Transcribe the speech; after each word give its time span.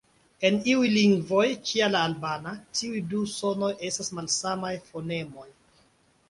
En 0.47 0.55
iuj 0.71 0.87
lingvoj, 0.93 1.43
kia 1.71 1.89
la 1.95 2.01
albana, 2.05 2.53
tiuj 2.79 3.03
du 3.13 3.21
sonoj 3.35 3.71
estas 3.91 4.11
malsamaj 4.21 4.73
fonemoj. 4.89 5.47